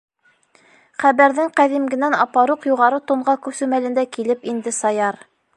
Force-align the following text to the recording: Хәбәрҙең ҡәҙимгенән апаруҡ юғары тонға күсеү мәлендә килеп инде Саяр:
Хәбәрҙең 1.03 1.51
ҡәҙимгенән 1.61 2.17
апаруҡ 2.25 2.67
юғары 2.71 3.03
тонға 3.13 3.39
күсеү 3.47 3.71
мәлендә 3.77 4.11
килеп 4.17 4.53
инде 4.55 4.79
Саяр: 4.83 5.25